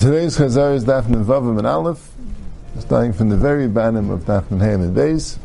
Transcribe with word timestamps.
Today's 0.00 0.38
Chazar 0.38 0.76
is 0.76 0.86
Daf 0.86 1.02
Vavim 1.02 1.58
and 1.58 1.66
Aleph, 1.66 2.10
starting 2.78 3.12
from 3.12 3.28
the 3.28 3.36
very 3.36 3.68
bottom 3.68 4.08
of 4.08 4.20
Daf 4.20 4.48
Ham 4.48 4.80
and 4.80 4.96
Beis. 4.96 5.36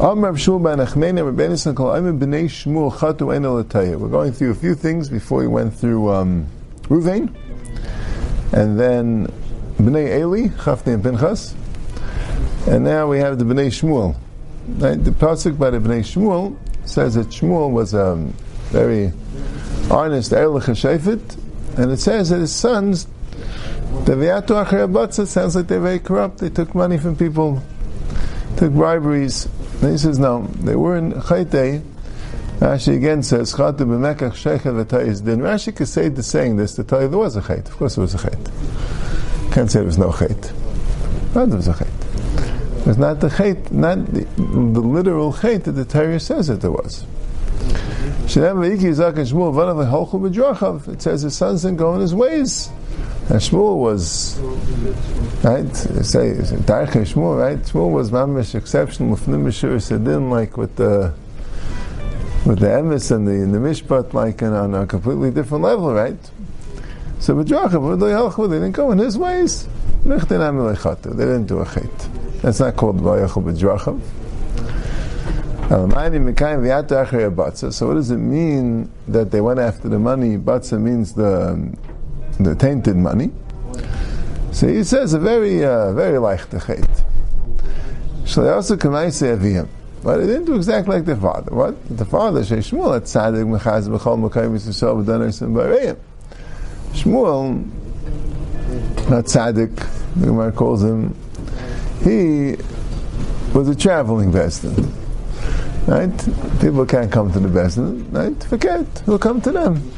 Amr 0.00 0.32
Shmuel 0.32 0.60
ben 0.60 0.84
Achmeni 0.84 1.20
Rabbeinu 1.20 1.52
Sankol 1.52 1.94
Ayman 1.94 2.18
b'nei 2.18 2.46
Shmuel 2.46 2.92
Chatu 2.92 3.32
Ein 3.32 4.00
We're 4.00 4.08
going 4.08 4.32
through 4.32 4.50
a 4.50 4.54
few 4.56 4.74
things 4.74 5.08
before 5.08 5.38
we 5.38 5.46
went 5.46 5.72
through 5.72 6.10
um, 6.10 6.48
Ruvain, 6.88 7.32
and 8.52 8.80
then 8.80 9.28
b'nei 9.78 10.18
Eli 10.18 10.48
Chafni 10.48 10.94
and 10.94 11.04
Pinchas, 11.04 11.54
and 12.66 12.82
now 12.82 13.06
we 13.06 13.20
have 13.20 13.38
the 13.38 13.44
b'nei 13.44 13.68
Shmuel. 13.68 14.16
Right? 14.80 14.96
The 14.96 15.12
pasuk 15.12 15.56
by 15.56 15.70
the 15.70 15.78
b'nei 15.78 16.00
Shmuel 16.00 16.56
says 16.88 17.14
that 17.14 17.28
Shmuel 17.28 17.70
was 17.70 17.94
a 17.94 18.16
very 18.70 19.12
honest 19.92 20.32
Erlich 20.32 20.64
Shefet, 20.64 21.78
and 21.78 21.92
it 21.92 21.98
says 21.98 22.30
that 22.30 22.40
his 22.40 22.52
sons 22.52 23.06
the 24.04 24.12
Viatu 24.12 24.64
Acharei 24.64 25.26
sounds 25.26 25.56
like 25.56 25.66
they're 25.66 25.80
very 25.80 25.98
corrupt. 25.98 26.38
They 26.38 26.50
took 26.50 26.74
money 26.74 26.98
from 26.98 27.16
people, 27.16 27.62
took 28.56 28.72
briberies. 28.72 29.46
And 29.82 29.92
he 29.92 29.98
says, 29.98 30.18
no, 30.18 30.46
they 30.46 30.76
were 30.76 30.96
in 30.96 31.12
Chaytei. 31.12 31.82
Rashi 32.60 32.94
again 32.94 33.22
says, 33.22 33.54
Chatu 33.54 33.78
b'mekach 33.78 34.32
shechet 34.32 34.84
v'tayis 34.84 35.24
din. 35.24 35.40
Rashi 35.40 35.74
could 35.74 35.88
say 35.88 36.08
the 36.08 36.22
saying 36.22 36.56
this 36.56 36.74
to 36.74 36.84
tell 36.84 37.00
you 37.00 37.08
there 37.08 37.18
was 37.18 37.36
a 37.36 37.40
chait. 37.40 37.66
Of 37.66 37.76
course 37.78 37.94
there 37.94 38.02
was 38.02 38.14
a 38.14 38.18
chait. 38.18 39.52
Can't 39.52 39.70
say 39.70 39.78
there 39.78 39.86
was 39.86 39.96
no 39.96 40.10
chait. 40.10 40.52
But 41.32 41.46
there 41.46 41.56
was 41.56 41.68
a 41.68 41.72
chait. 41.72 42.86
It's 42.86 42.98
not 42.98 43.20
the 43.20 43.28
chait, 43.28 43.72
not 43.72 44.04
the, 44.06 44.24
the 44.36 44.80
literal 44.80 45.32
chait 45.32 45.64
that 45.64 45.72
the 45.72 45.84
Torah 45.84 46.20
says 46.20 46.48
that 46.48 46.60
there 46.60 46.70
was. 46.70 47.06
It 48.30 48.34
says 51.02 51.22
his 51.22 51.36
sons 51.36 51.62
didn't 51.62 51.78
go 51.78 51.96
in 51.96 52.00
his 52.00 52.14
ways. 52.14 52.70
And 53.28 53.40
Shmuel 53.40 53.78
was, 53.78 54.38
right, 55.42 55.74
say, 55.74 56.36
Darche 56.62 56.92
Shmuel, 56.92 57.40
right? 57.40 57.58
Shmuel 57.58 57.90
was 57.90 58.12
mamish 58.12 58.54
exceptional, 58.54 59.16
mufnim 59.16 59.42
mishur 59.42 59.74
sedin, 59.76 60.30
like 60.30 60.56
with 60.56 60.76
the, 60.76 61.12
with 62.46 62.60
the 62.60 62.66
emes 62.66 63.10
and 63.10 63.26
the, 63.26 63.32
and 63.32 63.52
the 63.52 63.58
mishpat, 63.58 64.14
like 64.14 64.42
in, 64.42 64.52
on 64.52 64.76
a 64.76 64.86
completely 64.86 65.32
different 65.32 65.64
level, 65.64 65.92
right? 65.92 66.30
So 67.18 67.34
B'drachav, 67.34 68.48
they 68.48 68.58
didn't 68.58 68.72
go 68.72 68.92
in 68.92 68.98
his 68.98 69.18
ways. 69.18 69.66
They 70.04 70.16
didn't 70.16 71.46
do 71.46 71.58
a 71.58 71.64
chait. 71.64 72.42
That's 72.42 72.60
not 72.60 72.76
called 72.76 73.00
Vayachal 73.00 73.42
B'drachav. 73.42 74.00
So 75.70 75.86
what 75.86 75.94
does 77.94 78.10
it 78.10 78.16
mean 78.16 78.90
that 79.06 79.30
they 79.30 79.40
went 79.40 79.60
after 79.60 79.88
the 79.88 80.00
money? 80.00 80.36
Batza 80.36 80.80
means 80.80 81.12
the 81.12 81.72
the 82.40 82.56
tainted 82.56 82.96
money. 82.96 83.30
So 84.50 84.66
he 84.66 84.82
says 84.82 85.14
a 85.14 85.20
very, 85.20 85.64
uh, 85.64 85.92
very 85.92 86.18
like 86.18 86.50
the 86.50 86.56
chait. 86.56 87.04
Shlayasa 88.24 88.76
kamaisi 88.78 89.38
aviyam. 89.38 89.68
But 90.02 90.18
it 90.18 90.26
didn't 90.26 90.46
do 90.46 90.56
exactly 90.56 90.96
like 90.96 91.04
the 91.04 91.14
father. 91.14 91.54
What? 91.54 91.76
The 91.96 92.04
father, 92.04 92.40
Shmuel, 92.40 92.96
at 92.96 93.04
Tzadik, 93.04 93.46
Mechaz, 93.46 93.86
Bechol, 93.86 94.28
Mekayim, 94.28 94.56
Yisrael, 94.56 95.04
B'danar, 95.04 95.42
and 95.42 95.54
Barayim. 95.54 95.96
Shmuel, 96.94 97.64
not 99.08 99.26
Tzadik, 99.26 99.76
the 100.16 100.26
Gemara 100.26 100.50
calls 100.50 100.82
him, 100.82 101.14
he 102.02 102.56
was 103.54 103.68
a 103.68 103.76
traveling 103.76 104.32
Besdin. 104.32 104.90
Right? 105.90 106.16
People 106.60 106.86
can't 106.86 107.10
come 107.10 107.32
to 107.32 107.40
the 107.40 107.48
Besdin. 107.48 108.06
Right? 108.12 108.44
Forget. 108.44 108.86
He'll 109.06 109.18
come 109.18 109.40
to 109.40 109.50
them. 109.50 109.90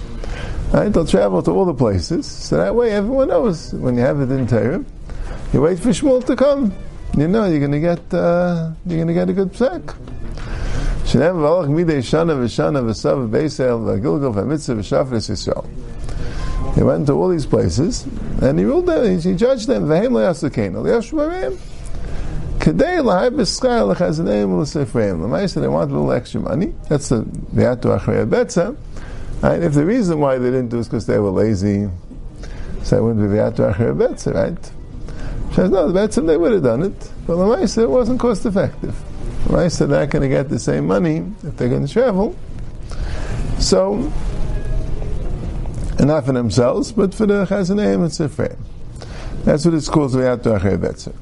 Right? 0.73 0.89
They'll 0.91 1.05
travel 1.05 1.43
to 1.43 1.51
all 1.51 1.67
the 1.67 1.75
places, 1.75 2.27
so 2.27 2.57
that 2.57 2.75
way 2.75 2.93
everyone 2.93 3.29
knows 3.29 3.75
when 3.75 3.97
you 3.97 4.01
have 4.01 4.19
it 4.23 4.31
in 4.31 4.47
Torah. 4.47 4.83
You 5.53 5.61
wait 5.61 5.79
for 5.79 5.91
Shmuel 5.91 6.25
to 6.25 6.35
come. 6.35 6.73
You 7.15 7.29
know 7.29 7.45
you're 7.45 7.59
going 7.59 7.73
to 7.73 7.81
get 7.81 8.15
uh, 8.15 8.73
you're 8.87 8.97
going 8.97 9.09
to 9.09 9.13
get 9.13 9.29
a 9.29 9.35
good 9.35 9.53
psak. 9.53 9.83
Shnev 11.05 11.37
v'alach 11.37 11.69
midei 11.69 11.99
shana 11.99 12.41
v'shana 12.41 12.83
v'sav 12.83 13.29
v'beisel 13.29 13.85
v'gilgal 13.85 14.33
v'mitzvah 14.33 14.79
v'shafres 14.79 15.29
Yisrael. 15.29 16.75
He 16.75 16.83
went 16.83 17.07
to 17.09 17.13
all 17.13 17.29
these 17.29 17.45
places 17.45 18.07
and 18.41 18.59
he 18.59 18.65
ruled 18.65 18.87
them. 18.87 19.21
He 19.21 19.35
judged 19.35 19.67
them. 19.67 19.89
V'hem 19.89 20.13
le'asukenu 20.13 20.77
le'ashmarim. 20.77 21.59
Kadei 22.63 23.05
l'hai 23.05 23.29
b'schar 23.29 23.87
l'chazaneim 23.89 24.61
l'sefreim. 24.61 25.21
L'maisa 25.21 25.61
they 25.61 25.69
want 25.69 25.91
a 25.91 25.95
little 25.95 26.13
extra 26.13 26.41
money. 26.41 26.73
That's 26.89 27.11
the 27.11 27.23
v'yatu 27.23 27.99
achrei 27.99 28.25
betzah. 28.27 28.77
Right? 29.43 29.61
If 29.61 29.75
the 29.75 29.85
reason 29.85 30.21
why 30.21 30.39
they 30.39 30.51
didn't 30.51 30.69
do 30.69 30.79
is 30.79 30.87
because 30.87 31.07
they 31.07 31.19
were 31.19 31.31
lazy, 31.31 31.91
so 32.85 32.97
it 32.97 33.03
wouldn't 33.03 33.29
be 33.29 33.37
Viatu 33.37 33.75
Acher 33.75 33.97
Betzah, 33.97 34.35
right? 34.35 34.71
She 35.51 35.57
says, 35.57 35.71
no, 35.71 35.91
the 35.91 35.99
Betzah, 35.99 36.27
they 36.27 36.37
would 36.37 36.53
have 36.53 36.63
done 36.63 36.83
it, 36.83 37.11
but 37.27 37.37
the 37.37 37.45
Lamaisa, 37.45 37.83
it 37.83 37.91
wasn't 37.91 38.21
cost 38.21 38.47
effective. 38.47 38.97
The 39.47 39.87
they're 39.87 39.89
not 39.89 40.11
going 40.11 40.23
to 40.23 40.29
get 40.29 40.49
the 40.49 40.59
same 40.59 40.87
money 40.87 41.25
if 41.43 41.57
they're 41.57 41.69
going 41.69 41.85
to 41.85 41.93
travel. 41.93 42.37
So, 43.59 43.95
and 45.99 46.07
not 46.07 46.25
for 46.25 46.33
themselves, 46.33 46.93
but 46.93 47.13
for 47.13 47.27
the 47.27 47.45
Chazaneim 47.45 48.03
and 48.03 48.11
Sifreim. 48.13 48.57
That's 49.45 49.65
what 49.65 49.75
it's 49.75 49.89
called, 49.89 50.13
Viatu 50.13 50.59
Acher 50.59 50.79
Betzah. 50.79 51.15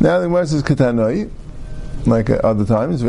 Now 0.00 0.20
the 0.20 0.26
Gemara 0.26 0.46
says 0.46 0.62
Katanoi, 0.62 1.30
like 2.06 2.30
uh, 2.30 2.34
other 2.44 2.64
times. 2.64 3.02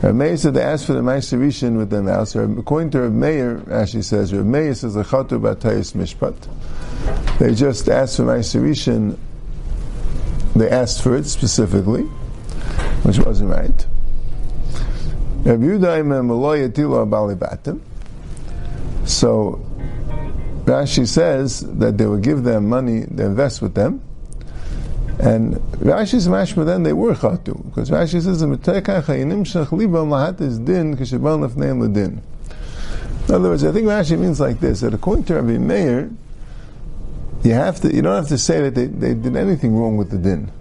Rav 0.00 0.14
Meir 0.14 0.36
said 0.36 0.54
they 0.54 0.62
asked 0.62 0.86
for 0.86 0.92
the 0.92 1.00
Meiserishin 1.00 1.76
with 1.76 1.90
their 1.90 2.02
mouths. 2.02 2.36
According 2.36 2.90
to 2.90 3.00
Rav 3.02 3.12
Meir, 3.12 3.62
actually 3.72 4.02
says, 4.02 4.32
Rav 4.32 4.46
Meir 4.46 4.74
says, 4.74 4.94
Lechatu 4.94 5.40
Batayis 5.40 5.92
Mishpat. 5.94 7.38
They 7.38 7.54
just 7.54 7.88
asked 7.88 8.16
for 8.16 8.24
Meiserishin, 8.24 9.16
they 10.54 10.68
asked 10.68 11.02
for 11.02 11.16
it 11.16 11.26
specifically, 11.26 12.02
which 13.02 13.18
wasn't 13.18 13.50
right. 13.50 13.86
Rav 15.44 15.58
Yudaim 15.58 16.06
Maloy 16.26 16.68
Yatilu 16.68 17.08
Abalibatim. 17.08 17.80
So, 19.04 19.67
Rashi 20.68 21.08
says 21.08 21.60
that 21.78 21.96
they 21.96 22.06
would 22.06 22.22
give 22.22 22.44
them 22.44 22.68
money, 22.68 23.00
they 23.10 23.24
invest 23.24 23.62
with 23.62 23.74
them, 23.74 24.02
and 25.18 25.54
Rashi's 25.80 26.28
mashma 26.28 26.66
then 26.66 26.82
they 26.82 26.92
were 26.92 27.14
chatu 27.14 27.64
because 27.64 27.88
Rashi 27.90 28.22
says 28.22 28.40
the 28.40 28.46
din. 31.88 32.22
In 33.28 33.34
other 33.34 33.48
words, 33.48 33.64
I 33.64 33.72
think 33.72 33.86
Rashi 33.86 34.18
means 34.18 34.40
like 34.40 34.60
this: 34.60 34.80
that 34.80 34.92
according 34.92 35.24
to 35.24 35.36
Rabbi 35.36 35.56
Meir, 35.56 36.10
you 37.42 37.52
have 37.52 37.80
to 37.80 37.94
you 37.94 38.02
don't 38.02 38.16
have 38.16 38.28
to 38.28 38.38
say 38.38 38.60
that 38.60 38.74
they, 38.74 38.86
they 38.86 39.14
did 39.14 39.36
anything 39.36 39.74
wrong 39.74 39.96
with 39.96 40.10
the 40.10 40.18
din. 40.18 40.52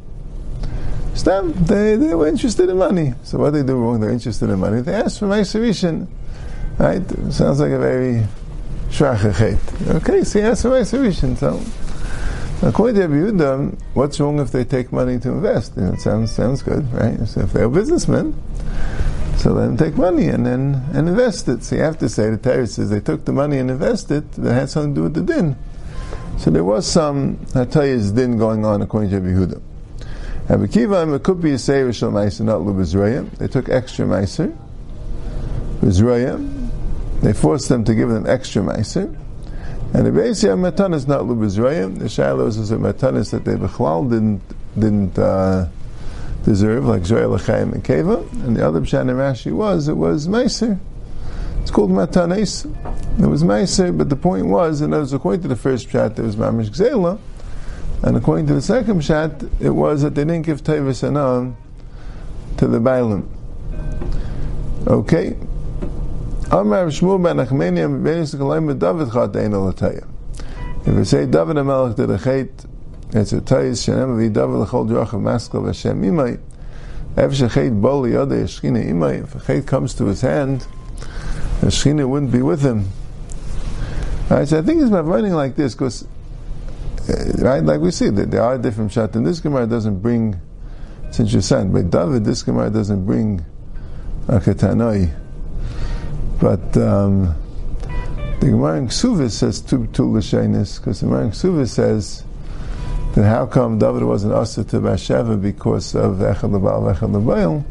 Stam, 1.16 1.52
they, 1.66 1.98
they 1.98 2.14
were 2.14 2.28
interested 2.28 2.70
in 2.70 2.78
money. 2.78 3.14
So 3.24 3.40
what 3.40 3.52
they 3.52 3.64
do 3.64 3.76
wrong? 3.76 4.00
They're 4.00 4.12
interested 4.12 4.50
in 4.50 4.60
money. 4.60 4.82
They 4.82 4.94
asked 4.94 5.20
for 5.20 5.26
Meiserishin. 5.26 6.08
Right? 6.78 7.02
Sounds 7.34 7.60
like 7.60 7.72
a 7.72 7.80
very 7.80 8.24
shachachet. 8.90 9.96
Okay, 9.96 10.24
so 10.24 10.40
he 10.40 10.46
asked 10.46 10.64
for 10.64 10.70
Meiserishin. 10.70 11.38
So 11.38 11.62
According 12.64 12.96
to 12.96 13.08
Yehuda, 13.08 13.80
what's 13.94 14.20
wrong 14.20 14.40
if 14.40 14.52
they 14.52 14.66
take 14.66 14.92
money 14.92 15.20
to 15.20 15.30
invest? 15.30 15.74
You 15.76 15.84
know, 15.84 15.94
it 15.94 16.02
sounds 16.02 16.34
sounds 16.34 16.64
good, 16.64 16.92
right? 16.92 17.28
So 17.28 17.42
if 17.42 17.54
they're 17.54 17.70
businessmen, 17.70 18.34
so 19.38 19.54
let 19.54 19.68
them 19.68 19.78
take 19.78 19.96
money 19.96 20.26
and 20.26 20.44
then 20.44 20.84
and 20.92 21.08
invest 21.08 21.48
it. 21.50 21.64
So 21.64 21.76
you 21.76 21.84
have 21.84 22.00
to 22.00 22.10
say 22.10 22.32
the 22.32 22.38
Torah 22.38 22.66
says 22.66 22.90
they 22.90 23.00
took 23.00 23.26
the 23.26 23.32
money 23.32 23.60
and 23.60 23.70
invested. 23.70 24.32
That 24.34 24.54
had 24.56 24.70
something 24.72 24.96
to 24.96 25.00
do 25.00 25.04
with 25.04 25.14
the 25.14 25.22
din. 25.22 25.56
So 26.40 26.50
there 26.50 26.64
was 26.64 26.88
some 26.88 27.38
Hatayas 27.54 28.16
din 28.16 28.40
going 28.40 28.66
on 28.66 28.82
according 28.82 29.12
to 29.12 29.22
Yehuda. 29.22 29.62
And 30.50 30.72
Kiva 30.72 31.14
it 31.14 31.22
could 31.22 31.40
be 31.40 31.52
a 31.52 31.60
say 31.60 31.82
Rishon 31.82 32.14
Meiser, 32.14 32.42
not 32.42 32.62
Lubizraya. 32.62 33.30
They 33.38 33.48
took 33.48 33.70
extra 33.70 34.08
Meiser. 34.08 34.58
Bizraya. 35.80 36.57
They 37.22 37.34
forced 37.34 37.70
them 37.70 37.84
to 37.86 37.96
give 37.96 38.10
them 38.10 38.28
extra 38.28 38.62
Meiser. 38.62 39.16
And 39.94 40.06
the 40.06 40.12
Beis 40.12 40.58
Matan 40.60 40.94
is 40.94 41.08
not 41.08 41.22
Lubizrayim. 41.22 42.00
The 42.00 42.06
Shilohs 42.06 42.60
is 42.60 42.72
a 42.72 42.78
Matanis 42.78 43.32
that 43.32 43.46
they 43.46 43.56
Bechlal 43.56 44.10
didn't, 44.10 44.42
didn't 44.78 45.18
uh, 45.18 45.70
deserve, 46.44 46.86
like 46.86 47.06
Zoya 47.06 47.28
L'chaim 47.28 47.74
and 47.74 47.84
Keva. 47.84 48.30
And 48.46 48.56
the 48.56 48.68
other 48.68 48.82
Pshan 48.82 49.08
Rashi 49.08 49.52
was, 49.52 49.88
it 49.88 49.96
was 49.96 50.28
Meiser. 50.28 50.78
It's 51.62 51.72
called 51.72 51.90
Matanis. 51.90 52.66
It 53.22 53.28
was 53.28 53.44
Meiser, 53.44 53.98
but 53.98 54.10
the 54.10 54.16
point 54.16 54.48
was, 54.48 54.82
and 54.82 54.94
that 54.94 55.00
was 55.00 55.14
according 55.14 55.42
to 55.42 55.48
the 55.48 55.56
first 55.56 55.90
Pshat, 55.90 56.16
there 56.16 56.26
was 56.26 56.36
Mamish 56.36 56.70
Gzela. 56.70 57.20
And 58.04 58.16
according 58.16 58.48
to 58.48 58.54
the 58.54 58.62
second 58.62 59.02
Pshat, 59.02 59.62
it 59.62 59.72
was 59.72 60.04
that 60.04 60.16
they 60.16 60.24
didn't 60.24 60.46
give 60.46 60.64
Tevis 60.64 61.04
Anan 61.04 61.58
to 62.58 62.68
the 62.68 62.80
Bailim. 62.80 63.28
Okay, 64.86 65.36
Amar 66.50 66.86
Shmuel 66.86 67.22
ben 67.22 67.46
Achmenia 67.46 67.90
ben 68.02 68.24
Yisraelim 68.24 68.80
David 68.80 69.12
Chat 69.12 69.36
Ein 69.36 69.52
Alatayim. 69.52 70.08
If 70.86 70.96
we 70.96 71.04
say 71.04 71.26
David 71.26 71.58
HaMelech 71.58 71.98
did 71.98 72.10
a 72.10 72.18
chait, 72.18 72.50
it's 73.12 73.34
a 73.34 73.42
tayis 73.42 73.84
shenem 73.86 74.14
avi 74.14 74.30
David 74.30 74.56
l'chol 74.56 74.88
drachav 74.88 75.20
maskel 75.22 75.64
v'Hashem 75.64 76.02
imay. 76.06 76.40
Ev 77.18 77.32
shecheit 77.32 77.82
bol 77.82 78.04
yodei 78.04 78.44
yeshchina 78.44 78.82
imay. 78.82 79.26
If 79.26 79.36
a 79.36 79.40
chait 79.40 79.68
comes 79.68 79.94
to 79.96 80.06
his 80.06 80.22
hand, 80.22 80.66
the 81.60 81.68
shechina 81.68 82.08
wouldn't 82.08 82.32
be 82.32 82.42
with 82.42 82.62
him. 82.62 82.88
Right, 84.30 84.48
so 84.48 84.60
I 84.60 84.62
think 84.62 84.80
it's 84.80 84.90
about 84.90 85.04
running 85.04 85.34
like 85.34 85.58
this 85.58 85.76
because, 85.76 86.08
uh, 87.10 87.44
right, 87.44 87.62
like 87.62 87.82
we 87.82 87.92
see 87.92 88.08
that 88.10 88.32
there 88.32 88.44
are 88.44 88.58
different 88.58 88.94
shots, 88.94 89.18
and 89.18 89.28
this 89.28 89.42
Gemara 89.42 89.68
doesn't 89.68 90.00
bring, 90.00 90.40
since 91.12 91.34
you're 91.34 91.42
saying, 91.42 91.74
by 91.74 91.82
David, 91.82 92.24
this 92.24 92.42
Gemara 92.42 92.70
doesn't 92.70 93.06
bring 93.06 93.46
a 94.30 94.40
ketanoi, 94.40 95.14
but 96.40 96.78
um, 96.78 97.36
the 98.40 98.48
Gemara 98.48 98.78
in 98.78 98.88
Ksuvis 98.88 99.32
says 99.32 99.62
two 99.62 99.88
two 99.88 100.16
l'shainis 100.16 100.80
because 100.80 101.00
the 101.00 101.08
Gemara 101.08 101.26
in 101.26 101.32
Ksuvis 101.32 101.70
says 101.70 102.24
that 103.16 103.24
how 103.24 103.46
come 103.46 103.80
David 103.80 104.04
wasn't 104.04 104.34
usher 104.34 104.64
to 104.64 104.80
Bathsheba 104.80 105.38
because 105.38 105.96
of 105.96 106.18
Echad 106.18 106.52
Lebal, 106.52 106.94
Echad 106.94 107.12
Lebayil. 107.12 107.64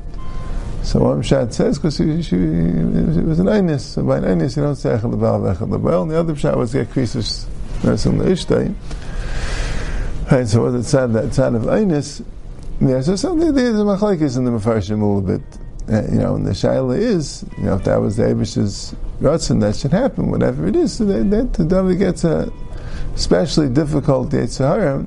So 0.82 1.00
Pshat 1.00 1.52
says 1.52 1.78
because 1.78 1.96
she, 1.96 2.04
it 2.04 3.24
was 3.24 3.38
an 3.38 3.46
Einis. 3.46 3.80
So 3.80 4.02
by 4.02 4.18
an 4.18 4.24
Einis 4.24 4.56
you 4.56 4.62
don't 4.62 4.76
say 4.76 4.90
Echad 4.90 5.14
Lebal, 5.14 5.54
Echad 5.54 5.68
Lebayil. 5.68 6.02
And 6.02 6.10
the 6.10 6.18
other 6.18 6.34
Pshat 6.34 6.56
was 6.56 6.72
get 6.72 6.90
Krisus 6.90 7.46
nursing 7.84 8.18
Leishtay. 8.18 8.74
Right, 10.30 10.48
so 10.48 10.62
was 10.62 10.74
it 10.74 10.82
sad 10.82 11.12
that 11.12 11.32
sad 11.32 11.54
of 11.54 11.62
Einis? 11.62 12.24
Yeah, 12.80 13.00
so 13.00 13.14
something 13.14 13.54
there's 13.54 13.78
a 13.78 13.84
machlekes 13.84 14.36
in 14.36 14.44
the 14.44 14.50
Mefarshim 14.50 15.00
a 15.00 15.06
little 15.06 15.20
bit. 15.20 15.42
Uh, 15.88 16.02
you 16.10 16.18
know, 16.18 16.34
and 16.34 16.44
the 16.44 16.50
shaila 16.50 16.98
is, 16.98 17.44
you 17.56 17.64
know, 17.64 17.76
if 17.76 17.84
that 17.84 18.00
was 18.00 18.16
the 18.16 18.24
Abish's 18.24 18.94
Ratzin, 19.20 19.60
that 19.60 19.76
should 19.76 19.92
happen, 19.92 20.30
whatever 20.30 20.66
it 20.66 20.74
is. 20.74 20.96
So 20.96 21.04
that, 21.04 21.30
that 21.30 21.52
the 21.54 21.64
David 21.64 21.98
gets 21.98 22.24
a 22.24 22.52
especially 23.14 23.68
difficult 23.68 24.30
Yetzirah, 24.30 25.06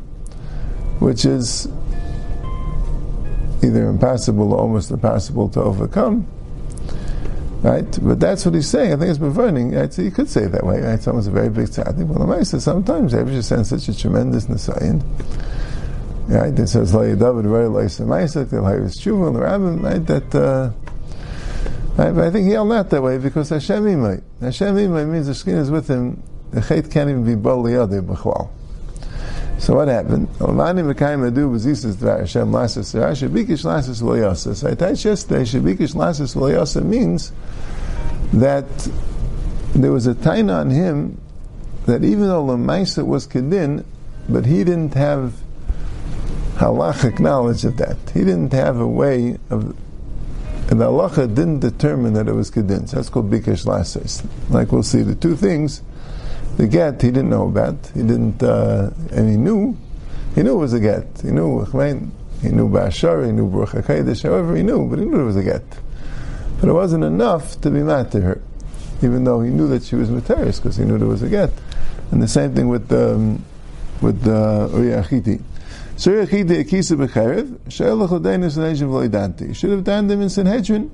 which 0.99 1.25
is 1.25 1.67
either 3.63 3.87
impossible 3.87 4.53
or 4.53 4.59
almost 4.59 4.89
impossible 4.91 5.49
to 5.49 5.61
overcome. 5.61 6.27
Right? 7.61 7.99
But 8.01 8.19
that's 8.21 8.45
what 8.45 8.55
he's 8.55 8.69
saying. 8.69 8.93
I 8.93 8.95
think 8.95 9.09
it's 9.09 9.19
burning. 9.19 9.75
Right? 9.75 9.93
So 9.93 10.01
you 10.01 10.11
could 10.11 10.29
say 10.29 10.43
it 10.43 10.53
that 10.53 10.65
way. 10.65 10.81
Right? 10.81 11.01
Someone's 11.01 11.27
a 11.27 11.31
very 11.31 11.49
big 11.49 11.67
tzaddik. 11.67 12.07
Well, 12.07 12.25
the 12.25 12.33
Maisa, 12.33 12.59
sometimes 12.59 13.13
Abish 13.13 13.43
sends 13.43 13.69
such 13.69 13.89
a 13.89 13.97
tremendous 13.97 14.45
Nisayan. 14.45 15.03
Right? 16.29 16.57
It 16.59 16.67
says, 16.67 16.91
David, 16.91 17.19
right? 17.19 17.67
That, 20.05 20.35
uh, 20.35 20.71
right? 21.97 22.11
But 22.11 22.23
I 22.23 22.29
think 22.29 22.45
he 22.45 22.51
held 22.51 22.69
not 22.69 22.91
that 22.91 23.01
way 23.01 23.17
because 23.17 23.49
Hashem 23.49 23.83
Imai. 23.83 24.21
Hashem 24.39 24.75
Imai 24.75 25.09
means 25.09 25.25
the 25.25 25.33
skin 25.33 25.57
is 25.57 25.71
with 25.71 25.87
him. 25.87 26.21
The 26.51 26.61
chait 26.61 26.91
can't 26.91 27.09
even 27.09 27.25
be 27.25 27.33
Bal 27.33 27.63
Liyadeh 27.63 28.05
B'chwal. 28.05 28.49
So 29.57 29.73
what 29.75 29.87
happened? 29.87 30.29
Almani 30.39 30.83
Mekayim 30.93 31.31
Adu 31.31 31.51
was 31.51 31.65
Isis 31.65 31.95
Dvar 31.95 32.19
Hashem 32.19 32.51
Lasas 32.51 32.93
Rashi 32.93 33.27
Bikish 33.27 33.65
Lasas 33.65 34.03
Loyasa. 34.03 34.55
So 34.55 34.69
I 34.69 34.75
touched 34.75 35.05
yesterday, 35.05 35.41
Shabikish 35.41 35.95
Lasas 35.95 36.35
Loyasa 36.35 36.85
means 36.85 37.31
that 38.33 38.67
there 39.73 39.91
was 39.91 40.05
a 40.05 40.13
tain 40.13 40.51
on 40.51 40.69
him 40.69 41.19
that 41.87 42.03
even 42.03 42.27
though 42.27 42.43
Lamaisa 42.45 43.03
was 43.03 43.27
Kedin, 43.27 43.83
but 44.29 44.45
he 44.45 44.63
didn't 44.63 44.93
have 44.93 45.33
halachic 46.59 47.19
knowledge 47.19 47.63
of 47.63 47.77
that. 47.77 47.97
He 48.13 48.19
didn't 48.19 48.51
have 48.51 48.79
a 48.79 48.87
way 48.87 49.37
of 49.49 49.75
and 50.69 50.79
the 50.79 50.85
halacha 50.85 51.33
didn't 51.33 51.61
determine 51.61 52.13
that 52.13 52.27
it 52.27 52.33
was 52.33 52.51
kedin. 52.51 52.87
So 52.87 52.97
that's 52.97 53.09
called 53.09 53.31
bikesh 53.31 53.65
lases. 53.65 54.21
Like 54.51 54.71
we'll 54.71 54.83
see, 54.83 55.01
the 55.01 55.15
two 55.15 55.35
things, 55.35 55.81
the 56.57 56.67
get 56.67 57.01
he 57.01 57.09
didn't 57.09 57.31
know 57.31 57.47
about. 57.47 57.89
He 57.95 58.01
didn't, 58.01 58.43
uh, 58.43 58.91
and 59.11 59.27
he 59.27 59.35
knew, 59.35 59.75
he 60.35 60.43
knew 60.43 60.53
it 60.53 60.59
was 60.59 60.73
a 60.73 60.79
get. 60.79 61.07
He 61.23 61.31
knew, 61.31 61.65
he 61.65 62.49
knew 62.49 62.69
Bashar, 62.69 63.25
he 63.25 63.31
knew 63.31 63.49
Baruch 63.49 63.69
HaKadosh, 63.69 64.21
however 64.21 64.55
he 64.55 64.61
knew, 64.61 64.87
but 64.87 64.99
he 64.99 65.05
knew 65.05 65.21
it 65.21 65.25
was 65.25 65.37
a 65.37 65.43
get. 65.43 65.63
But 66.59 66.69
it 66.69 66.73
wasn't 66.73 67.03
enough 67.03 67.59
to 67.61 67.71
be 67.71 67.81
mad 67.81 68.11
to 68.11 68.21
her, 68.21 68.41
even 69.01 69.23
though 69.23 69.41
he 69.41 69.49
knew 69.49 69.67
that 69.69 69.81
she 69.81 69.95
was 69.95 70.11
material, 70.11 70.51
because 70.51 70.75
he 70.75 70.85
knew 70.85 70.99
there 70.99 71.07
was 71.07 71.23
a 71.23 71.29
get. 71.29 71.51
And 72.11 72.21
the 72.21 72.27
same 72.27 72.53
thing 72.53 72.67
with 72.67 72.91
um, 72.91 73.43
with 74.01 74.27
uh, 74.27 74.69
Uriah 74.71 75.01
Should 75.99 76.17
have 76.17 76.29
done 79.83 80.07
them 80.07 80.21
in 80.21 80.29
Sanhedrin, 80.29 80.89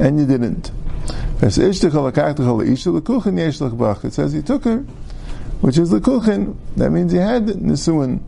and 0.00 0.18
you 0.18 0.26
didn't. 0.26 0.72
It 1.40 1.50
says 1.52 1.80
he 1.80 1.88
took 4.42 4.64
her, 4.64 4.78
which 5.60 5.78
is 5.78 5.90
the 5.90 6.00
kuchen. 6.00 6.56
That 6.76 6.90
means 6.90 7.12
he 7.12 7.18
had 7.18 7.46
nisuin. 7.46 8.20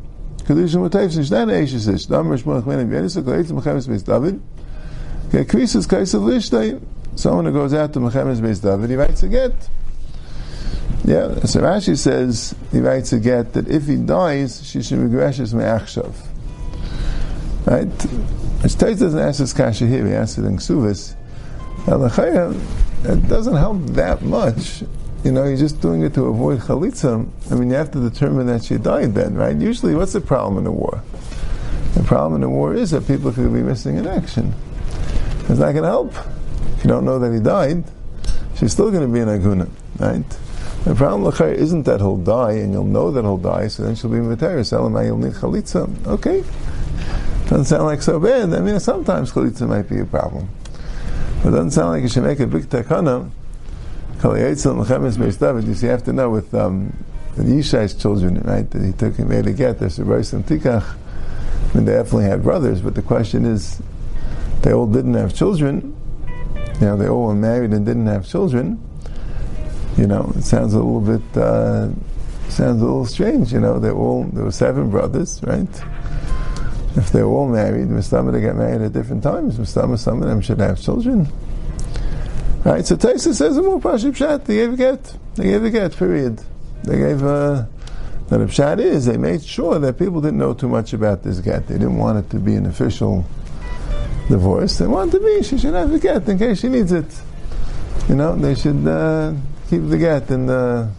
Kedushin 0.44 0.88
v'tayv 0.88 1.12
she's 1.12 1.32
not 1.32 1.48
eishes 1.48 1.92
ish. 1.92 2.06
Damar 2.06 2.36
shmolach 2.36 2.62
menim 2.62 2.88
yenis 2.88 3.16
ha'koyetz 3.16 3.50
mechemes 3.50 3.88
beis 3.88 4.04
David. 4.04 4.40
Okay, 5.34 5.44
kaisav 5.44 6.22
lishtay. 6.22 6.80
Someone 7.16 7.46
who 7.46 7.52
goes 7.52 7.74
out 7.74 7.92
to 7.92 7.98
mechemes 7.98 8.40
beis 8.40 8.62
David, 8.62 8.88
he 8.88 8.94
writes 8.94 9.24
a 9.24 9.28
get. 9.28 9.68
Yeah, 11.04 11.38
so 11.44 11.60
Rashi 11.60 11.96
says 11.96 12.54
he 12.72 12.80
writes 12.80 13.12
a 13.12 13.20
get 13.20 13.52
that 13.52 13.68
if 13.68 13.86
he 13.86 13.96
dies, 13.96 14.66
she 14.66 14.82
should 14.82 15.00
be 15.00 15.08
gracious 15.08 15.52
me'achshav. 15.52 16.14
Right? 17.64 17.86
Which 18.62 18.76
Tais 18.76 18.98
doesn't 18.98 19.18
ask 19.18 19.38
this 19.38 19.52
kasha 19.52 19.86
here, 19.86 20.06
he 20.06 20.14
asks 20.14 20.38
it 20.38 20.44
in 20.44 20.56
Ksuvis. 20.56 21.14
It 21.86 23.28
doesn't 23.28 23.56
help 23.56 23.78
that 23.90 24.22
much. 24.22 24.82
You 25.22 25.32
know, 25.32 25.44
you're 25.44 25.56
just 25.56 25.80
doing 25.80 26.02
it 26.02 26.14
to 26.14 26.26
avoid 26.26 26.60
chalitza. 26.60 27.28
I 27.50 27.54
mean, 27.54 27.70
you 27.70 27.76
have 27.76 27.90
to 27.92 28.00
determine 28.10 28.46
that 28.46 28.64
she 28.64 28.76
died 28.76 29.14
then, 29.14 29.34
right? 29.34 29.56
Usually, 29.56 29.94
what's 29.94 30.12
the 30.12 30.20
problem 30.20 30.58
in 30.58 30.66
a 30.66 30.72
war? 30.72 31.02
The 31.94 32.02
problem 32.02 32.42
in 32.42 32.44
a 32.44 32.50
war 32.50 32.74
is 32.74 32.90
that 32.90 33.06
people 33.06 33.32
could 33.32 33.52
be 33.52 33.62
missing 33.62 33.96
in 33.96 34.06
action. 34.06 34.54
It's 35.48 35.60
not 35.60 35.72
going 35.72 35.82
to 35.82 35.88
help. 35.88 36.14
If 36.76 36.84
you 36.84 36.88
don't 36.88 37.04
know 37.04 37.18
that 37.18 37.32
he 37.32 37.40
died, 37.40 37.84
she's 38.56 38.72
still 38.72 38.90
going 38.90 39.02
to 39.02 39.12
be 39.12 39.20
an 39.20 39.28
aguna, 39.28 39.68
right? 39.98 40.24
The 40.86 40.94
problem 40.94 41.32
isn't 41.58 41.82
that 41.82 41.98
he'll 41.98 42.16
die 42.16 42.52
and 42.52 42.72
you'll 42.72 42.84
know 42.84 43.10
that 43.10 43.22
he'll 43.22 43.38
die, 43.38 43.66
so 43.66 43.82
then 43.82 43.96
she'll 43.96 44.08
be 44.08 44.18
Matera. 44.18 44.60
Salamai, 44.60 45.06
you'll 45.06 45.18
need 45.18 45.32
chalitza. 45.32 46.06
Okay. 46.06 46.44
Doesn't 47.48 47.64
sound 47.64 47.86
like 47.86 48.02
so 48.02 48.20
bad. 48.20 48.54
I 48.54 48.60
mean, 48.60 48.78
sometimes 48.78 49.32
chalitza 49.32 49.66
might 49.66 49.88
be 49.88 49.98
a 49.98 50.04
problem. 50.04 50.48
But 51.42 51.48
it 51.48 51.50
doesn't 51.56 51.72
sound 51.72 51.90
like 51.90 52.02
you 52.02 52.08
should 52.08 52.22
make 52.22 52.38
a 52.38 52.46
big 52.46 52.66
takana. 52.68 53.28
You 54.22 55.74
see, 55.74 55.86
you 55.86 55.90
have 55.90 56.04
to 56.04 56.12
know 56.12 56.30
with 56.30 56.54
um, 56.54 56.96
Yishai's 57.34 57.94
children, 57.94 58.40
right? 58.42 58.70
That 58.70 58.84
he 58.84 58.92
took 58.92 59.18
and 59.18 59.28
made 59.28 59.48
a 59.48 59.52
get. 59.52 59.80
There's 59.80 59.98
a 59.98 60.02
and 60.02 60.46
Tikach. 60.46 60.84
I 60.84 61.74
mean, 61.74 61.84
they 61.84 61.94
definitely 61.94 62.26
had 62.26 62.44
brothers, 62.44 62.80
but 62.80 62.94
the 62.94 63.02
question 63.02 63.44
is, 63.44 63.82
they 64.62 64.72
all 64.72 64.86
didn't 64.86 65.14
have 65.14 65.34
children. 65.34 65.96
You 66.80 66.86
know, 66.86 66.96
they 66.96 67.08
all 67.08 67.26
were 67.26 67.34
married 67.34 67.72
and 67.72 67.84
didn't 67.84 68.06
have 68.06 68.24
children. 68.24 68.80
You 69.96 70.06
know, 70.06 70.32
it 70.36 70.42
sounds 70.42 70.74
a 70.74 70.78
little 70.78 71.00
bit, 71.00 71.36
uh, 71.36 71.88
sounds 72.48 72.82
a 72.82 72.84
little 72.84 73.06
strange. 73.06 73.52
You 73.52 73.60
know, 73.60 73.78
they 73.78 73.90
all 73.90 74.24
there 74.24 74.44
were 74.44 74.52
seven 74.52 74.90
brothers, 74.90 75.42
right? 75.42 75.68
If 76.96 77.12
they 77.12 77.22
were 77.22 77.30
all 77.30 77.48
married, 77.48 77.88
Mustama 77.88 78.32
they 78.32 78.40
get 78.40 78.56
married 78.56 78.82
at 78.82 78.92
different 78.92 79.22
times. 79.22 79.58
Mustama, 79.58 79.98
some 79.98 80.22
of 80.22 80.28
them 80.28 80.40
should 80.40 80.60
have 80.60 80.80
children. 80.80 81.28
Right, 82.64 82.84
so 82.84 82.96
Taisa 82.96 83.32
says 83.32 83.56
a 83.56 83.62
more 83.62 83.78
Pashib 83.78 84.16
Pshat, 84.16 84.44
they 84.44 84.56
gave 84.56 84.72
a 84.72 84.76
get. 84.76 85.16
They 85.36 85.44
gave 85.44 85.62
a 85.62 85.70
get, 85.70 85.96
period. 85.96 86.42
They 86.82 86.98
gave 86.98 87.22
a. 87.22 87.68
Now 88.30 88.38
the 88.38 88.46
Pshat 88.46 88.80
is, 88.80 89.06
they 89.06 89.16
made 89.16 89.44
sure 89.44 89.78
that 89.78 89.98
people 89.98 90.20
didn't 90.20 90.38
know 90.38 90.52
too 90.52 90.68
much 90.68 90.92
about 90.92 91.22
this 91.22 91.38
get. 91.38 91.68
They 91.68 91.74
didn't 91.74 91.96
want 91.96 92.18
it 92.18 92.30
to 92.30 92.38
be 92.38 92.56
an 92.56 92.66
official 92.66 93.24
divorce. 94.28 94.78
They 94.78 94.86
wanted 94.88 95.12
to 95.12 95.20
be, 95.20 95.42
she 95.44 95.58
should 95.58 95.74
have 95.74 95.92
a 95.92 95.98
get 95.98 96.28
in 96.28 96.38
case 96.38 96.60
she 96.60 96.68
needs 96.68 96.90
it. 96.90 97.06
You 98.08 98.16
know, 98.16 98.34
they 98.34 98.54
should 98.56 98.84
uh, 98.86 99.32
keep 99.68 99.82
the 99.88 99.98
get 99.98 100.30
in 100.30 100.46
the, 100.46 100.90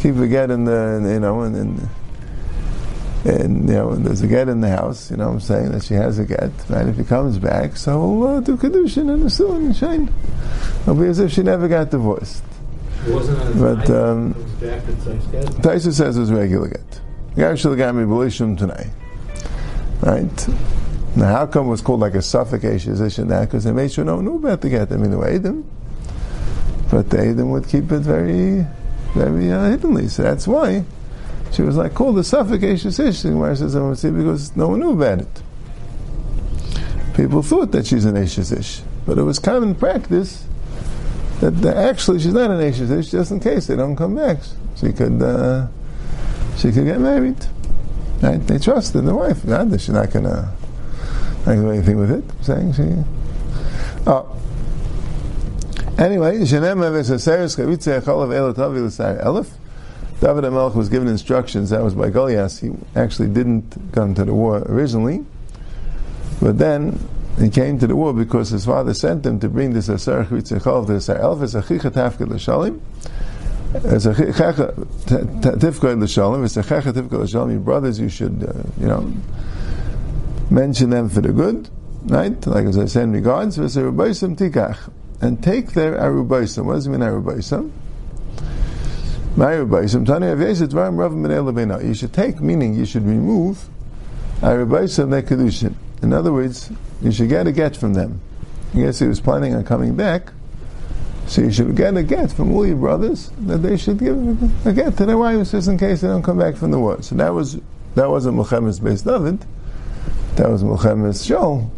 keep 0.00 0.14
the 0.16 0.28
get 0.28 0.50
in 0.50 0.64
the, 0.64 1.10
you 1.12 1.20
know, 1.20 1.42
and, 1.42 1.56
and 1.56 1.88
and 3.24 3.68
you 3.68 3.74
know, 3.74 3.94
there's 3.94 4.20
a 4.22 4.26
get 4.26 4.48
in 4.48 4.60
the 4.60 4.68
house, 4.68 5.10
you 5.10 5.16
know 5.16 5.28
what 5.28 5.34
I'm 5.34 5.40
saying, 5.40 5.72
that 5.72 5.84
she 5.84 5.94
has 5.94 6.18
a 6.18 6.24
get, 6.24 6.50
right? 6.68 6.88
If 6.88 6.96
he 6.96 7.04
comes 7.04 7.38
back, 7.38 7.76
so 7.76 8.04
we'll 8.04 8.36
uh, 8.38 8.40
do 8.40 8.56
Kedushin 8.56 9.12
and 9.12 9.22
Asuh 9.22 9.56
and 9.56 9.76
Shane. 9.76 10.12
It'll 10.82 10.96
be 10.96 11.06
as 11.06 11.20
if 11.20 11.30
she 11.32 11.42
never 11.42 11.68
got 11.68 11.90
divorced. 11.90 12.42
but 13.06 13.88
um, 13.90 14.34
Taisa 15.62 15.92
says 15.92 16.16
it's 16.16 16.30
regular 16.30 16.68
get. 16.68 17.00
Actually, 17.44 17.76
got 17.76 17.94
me 17.94 18.02
Belishim 18.02 18.58
tonight. 18.58 18.90
Right? 20.00 20.48
Now, 21.16 21.26
how 21.26 21.46
come 21.46 21.66
it 21.66 21.70
was 21.70 21.80
called 21.80 22.00
like 22.00 22.14
a 22.14 22.22
suffocation 22.22 22.92
position 22.92 23.28
that 23.28 23.42
Because 23.42 23.64
they 23.64 23.72
made 23.72 23.92
sure 23.92 24.04
no 24.04 24.16
one 24.16 24.24
knew 24.24 24.36
about 24.36 24.62
the 24.62 24.68
get. 24.68 24.90
I 24.90 24.96
mean, 24.96 25.10
the 25.10 25.18
Edom. 25.20 25.64
But 26.92 27.08
the 27.08 27.20
Edom 27.20 27.50
would 27.52 27.66
keep 27.66 27.90
it 27.90 28.00
very, 28.00 28.66
very 29.14 29.50
uh, 29.50 29.70
hiddenly. 29.70 30.08
So 30.08 30.24
that's 30.24 30.46
why 30.46 30.84
she 31.50 31.62
was 31.62 31.74
like 31.74 31.94
called 31.94 32.16
the 32.16 32.22
suffocation 32.22 32.90
ish. 32.90 33.22
Gemara 33.22 33.56
says 33.56 33.74
because 34.12 34.54
no 34.56 34.68
one 34.68 34.80
knew 34.80 34.92
about 34.92 35.20
it. 35.20 35.42
People 37.14 37.40
thought 37.40 37.72
that 37.72 37.86
she's 37.86 38.04
an 38.04 38.18
Ashes 38.18 38.52
ish, 38.52 38.82
but 39.06 39.16
it 39.16 39.22
was 39.22 39.38
common 39.38 39.74
practice 39.74 40.44
that, 41.40 41.64
actually 41.64 42.20
she's 42.20 42.34
not 42.34 42.50
an 42.50 42.60
Ashes 42.60 42.90
ish, 42.90 43.10
just 43.10 43.30
in 43.30 43.40
case 43.40 43.68
they 43.68 43.76
don't 43.76 43.96
come 43.96 44.14
back. 44.14 44.40
She 44.76 44.92
could 44.92 45.22
uh, 45.22 45.68
she 46.58 46.72
could 46.72 46.84
get 46.84 47.00
married. 47.00 47.38
Right? 48.20 48.46
They 48.46 48.58
trusted 48.58 49.06
the 49.06 49.14
wife. 49.14 49.40
That 49.44 49.80
she's 49.80 49.88
not 49.88 50.12
gonna 50.12 50.52
do 51.46 51.70
anything 51.70 51.96
with 51.96 52.10
it. 52.10 52.24
Saying 52.44 52.74
she. 52.74 53.02
Oh. 54.06 54.36
Elef. 59.22 59.50
David 60.20 60.42
HaMelech 60.42 60.74
was 60.74 60.88
given 60.88 61.06
instructions, 61.06 61.70
that 61.70 61.80
was 61.80 61.94
by 61.94 62.10
Goliath. 62.10 62.58
He 62.58 62.72
actually 62.96 63.28
didn't 63.28 63.92
come 63.92 64.12
to 64.16 64.24
the 64.24 64.34
war 64.34 64.64
originally, 64.66 65.24
but 66.40 66.58
then 66.58 66.98
he 67.38 67.48
came 67.48 67.78
to 67.78 67.86
the 67.86 67.94
war 67.94 68.12
because 68.12 68.48
his 68.48 68.66
father 68.66 68.94
sent 68.94 69.24
him 69.24 69.38
to 69.38 69.48
bring 69.48 69.74
this 69.74 69.88
Asar 69.88 70.24
Chavitze 70.24 70.58
Echol 70.58 70.88
to 70.88 70.94
L'Sar 70.94 71.18
Elef 71.18 71.42
as 71.42 71.54
a 71.54 71.62
Chicha 71.62 71.92
Tafkid 71.92 72.30
L'Shalim. 72.30 72.80
As 73.84 74.04
a 74.06 74.12
Tifkid 74.12 76.00
L'Shalim, 76.02 76.42
as 76.42 76.56
a 76.56 76.62
Chicha 76.64 76.92
Tifkid 76.92 77.12
L'Shalim, 77.12 77.52
your 77.52 77.60
brothers, 77.60 78.00
you 78.00 78.08
should, 78.08 78.42
uh, 78.42 78.52
you 78.80 78.88
know, 78.88 79.14
mention 80.50 80.90
them 80.90 81.08
for 81.08 81.20
the 81.20 81.32
good, 81.32 81.68
right? 82.06 82.44
Like 82.44 82.64
as 82.66 82.76
I 82.76 82.86
said 82.86 83.12
regards, 83.12 83.56
was 83.56 83.76
a 83.76 83.82
Rebbeisam 83.82 84.36
Tikach 84.36 84.90
and 85.22 85.42
take 85.42 85.72
their 85.72 85.94
arubaisim. 85.94 86.64
What 86.64 86.74
does 86.74 86.86
it 86.86 86.90
mean 86.90 87.00
arubaisim? 87.00 87.70
My 89.36 89.52
arubaisim. 89.52 90.04
Tani 90.04 90.26
dvarim 90.26 91.84
You 91.84 91.94
should 91.94 92.12
take, 92.12 92.40
meaning 92.40 92.74
you 92.74 92.84
should 92.84 93.06
remove 93.06 93.68
arubaisim 94.40 95.10
their 95.10 95.22
kedushin. 95.22 95.74
In 96.02 96.12
other 96.12 96.32
words, 96.32 96.70
you 97.00 97.12
should 97.12 97.28
get 97.28 97.46
a 97.46 97.52
get 97.52 97.76
from 97.76 97.94
them. 97.94 98.20
Guess 98.74 98.98
he 98.98 99.06
was 99.06 99.20
planning 99.20 99.54
on 99.54 99.64
coming 99.64 99.94
back, 99.94 100.32
so 101.26 101.42
you 101.42 101.52
should 101.52 101.76
get 101.76 101.96
a 101.96 102.02
get 102.02 102.32
from 102.32 102.52
all 102.52 102.66
your 102.66 102.76
brothers 102.76 103.30
that 103.40 103.58
they 103.58 103.76
should 103.76 103.98
give 103.98 104.66
a 104.66 104.72
get 104.72 104.96
to 104.96 105.06
their 105.06 105.18
wives 105.18 105.52
just 105.52 105.68
in 105.68 105.78
case 105.78 106.00
they 106.00 106.08
don't 106.08 106.22
come 106.22 106.38
back 106.38 106.56
from 106.56 106.70
the 106.72 106.78
war. 106.78 107.00
So 107.02 107.14
that 107.16 107.32
was 107.32 107.60
that 107.94 108.08
wasn't 108.10 108.36
Muhammad's 108.36 108.80
based 108.80 109.04
David. 109.04 109.44
That 110.36 110.50
was 110.50 110.64
Muhammad's 110.64 111.24
show. 111.24 111.70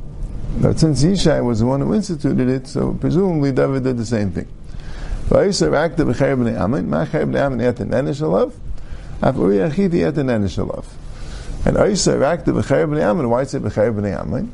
But 0.61 0.79
since 0.79 1.03
Yishai 1.03 1.45
was 1.45 1.61
the 1.61 1.67
one 1.67 1.81
who 1.81 1.95
instituted 1.95 2.49
it, 2.49 2.67
so 2.67 2.95
presumably 2.95 3.53
David 3.53 3.85
did 3.85 3.99
the 3.99 4.07
same 4.07 4.31
thing. 4.31 4.49
And 5.31 5.41
Ayisar 11.77 12.21
akta 12.21 12.53
b'chayr 12.53 13.29
why 13.29 13.45
say 13.45 13.59
b'chayr 13.59 13.95
b'nei 13.95 14.21
amin? 14.21 14.53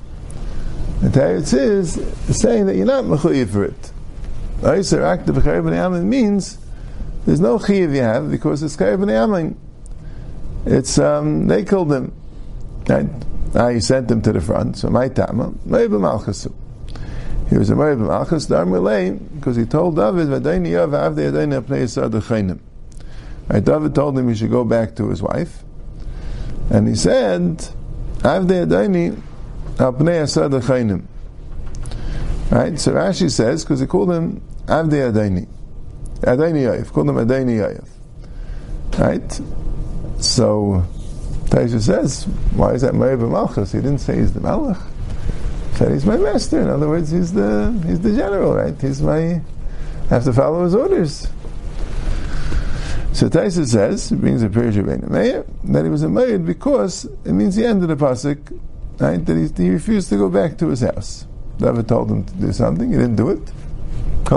The 1.00 1.08
Teretz 1.08 1.52
is 1.54 1.98
saying 2.40 2.66
that 2.66 2.76
you're 2.76 2.86
not 2.86 3.04
mechuyev 3.04 3.48
for 3.48 3.64
it. 3.64 3.92
Ayisar 4.60 5.00
akta 5.00 5.34
b'chayr 5.34 5.62
b'nei 5.62 6.04
means 6.04 6.58
there's 7.26 7.40
no 7.40 7.58
chiyav 7.58 7.94
you 7.94 8.02
have 8.02 8.30
because 8.30 8.62
it's 8.62 8.76
chayr 8.76 8.96
b'nei. 8.96 9.54
It's, 10.66 10.98
um, 10.98 11.46
they 11.48 11.64
killed 11.64 11.92
him. 11.92 12.12
Right? 12.88 13.08
Now 13.54 13.68
he 13.68 13.80
sent 13.80 14.08
them 14.08 14.20
to 14.22 14.32
the 14.32 14.40
front. 14.40 14.78
So 14.78 14.88
my 14.90 15.08
tama, 15.08 15.52
Meib 15.66 15.90
Malchus. 15.90 16.46
He 17.48 17.58
was 17.58 17.70
a 17.70 17.74
Meib 17.74 17.98
Malchus, 17.98 18.46
because 18.46 19.56
he 19.56 19.64
told 19.64 19.96
David. 19.96 20.28
Right, 23.48 23.64
David 23.64 23.94
told 23.94 24.18
him 24.18 24.28
he 24.28 24.34
should 24.36 24.50
go 24.50 24.64
back 24.64 24.94
to 24.96 25.08
his 25.08 25.22
wife. 25.22 25.64
And 26.70 26.86
he 26.86 26.94
said. 26.94 27.66
Right, 28.22 28.46
so 32.78 32.92
Rashi 32.92 33.30
says, 33.30 33.64
because 33.64 33.80
he 33.80 33.86
called 33.86 34.12
him 34.12 34.42
Avdei 34.66 35.10
Adaini. 35.12 35.46
Adaini 36.20 36.64
Yav, 36.64 36.92
called 36.92 37.08
him 37.08 37.16
Adaini 37.16 37.56
Yav. 37.58 37.88
Right? 38.98 39.40
So, 40.22 40.84
Taisha 41.50 41.80
says, 41.80 42.24
why 42.54 42.72
is 42.72 42.82
that 42.82 42.94
Me'er 42.94 43.16
Malchus? 43.16 43.72
He 43.72 43.78
didn't 43.78 43.98
say 43.98 44.16
he's 44.16 44.32
the 44.32 44.40
Malach. 44.40 44.80
He 45.72 45.76
said 45.76 45.92
he's 45.92 46.06
my 46.06 46.16
master. 46.16 46.60
In 46.60 46.68
other 46.68 46.88
words, 46.88 47.10
he's 47.10 47.32
the 47.32 47.72
he's 47.86 48.00
the 48.00 48.14
general, 48.14 48.54
right? 48.54 48.80
He's 48.80 49.02
my 49.02 49.42
I 50.10 50.14
have 50.14 50.24
to 50.24 50.32
follow 50.32 50.64
his 50.64 50.74
orders. 50.74 51.28
So 53.12 53.28
Taisa 53.28 53.66
says, 53.66 54.10
it 54.12 54.22
means 54.22 54.42
a 54.42 54.48
Persia 54.48 54.82
Meir, 54.82 55.44
that 55.64 55.84
he 55.84 55.90
was 55.90 56.02
a 56.02 56.08
Meir 56.08 56.38
because 56.38 57.04
it 57.24 57.32
means 57.32 57.54
the 57.54 57.66
end 57.66 57.82
of 57.82 57.88
the 57.88 57.96
pasuk, 57.96 58.38
right? 58.98 59.24
That 59.24 59.36
he, 59.36 59.62
he, 59.62 59.70
refused 59.70 60.08
to 60.08 60.16
go 60.16 60.28
back 60.28 60.56
to 60.58 60.68
his 60.68 60.80
house. 60.80 61.26
David 61.58 61.86
told 61.86 62.10
him 62.10 62.24
to 62.24 62.32
do 62.34 62.52
something, 62.52 62.90
he 62.90 62.96
didn't 62.96 63.16
do 63.16 63.30
it. 63.30 63.52
So 64.26 64.36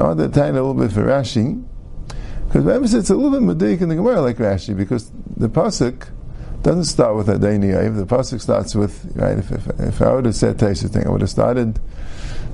I 0.00 0.04
want 0.04 0.18
to 0.20 0.28
tie 0.28 0.46
a 0.46 0.52
little 0.52 0.74
bit 0.74 0.92
for 0.92 1.04
Rashi. 1.04 1.64
Because 2.50 2.64
remember, 2.64 2.98
it's 2.98 3.10
a 3.10 3.14
little 3.14 3.30
bit 3.30 3.42
medik 3.42 3.80
in 3.80 3.88
the 3.88 3.94
Gemara 3.94 4.20
like 4.20 4.38
Rashi, 4.38 4.76
because 4.76 5.08
the 5.36 5.48
pasuk 5.48 6.08
doesn't 6.64 6.86
start 6.86 7.14
with 7.14 7.28
Adayni 7.28 7.72
Yav. 7.72 7.96
The 7.96 8.04
pasuk 8.04 8.40
starts 8.40 8.74
with 8.74 9.12
right. 9.14 9.38
If, 9.38 9.52
if, 9.52 9.68
if 9.78 10.02
I 10.02 10.12
would 10.12 10.24
have 10.24 10.34
said 10.34 10.58
Taisa 10.58 10.90
thing, 10.90 11.06
I 11.06 11.10
would 11.10 11.20
have 11.20 11.30
started. 11.30 11.78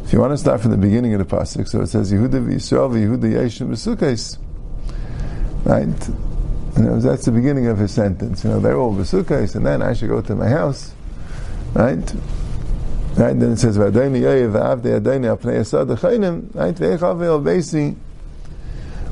If 0.05 0.12
you 0.12 0.21
want 0.21 0.35
to 0.35 0.37
start 0.37 0.61
from 0.61 0.73
the 0.73 0.76
beginning 0.76 1.15
of 1.15 1.26
the 1.26 1.37
pasuk, 1.37 1.67
so 1.67 1.81
it 1.81 1.87
says 1.87 2.12
Yehuda 2.12 2.47
v'Yisrael 2.47 2.91
v'Yehuda 2.91 3.37
Yeshim 3.37 3.71
v'Sukkos, 3.71 4.37
right? 5.65 6.09
And 6.76 7.00
that's 7.00 7.25
the 7.25 7.33
beginning 7.33 7.69
of 7.69 7.79
his 7.79 7.93
sentence. 7.93 8.45
You 8.45 8.50
know, 8.50 8.61
they're 8.61 8.76
all 8.76 8.95
v'Sukkos, 8.95 9.55
and 9.57 9.65
then 9.65 9.81
I 9.81 9.95
should 9.95 10.11
go 10.11 10.21
to 10.21 10.35
my 10.35 10.49
house, 10.50 10.93
right? 11.73 12.15
Right, 13.17 13.33
then 13.33 13.53
it 13.53 13.57
says, 13.57 13.79